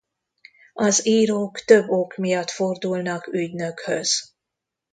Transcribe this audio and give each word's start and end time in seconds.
Az 0.73 1.05
írók 1.05 1.59
több 1.59 1.89
ok 1.89 2.15
miatt 2.17 2.49
fordulnak 2.49 3.27
ügynökhöz. 3.27 4.33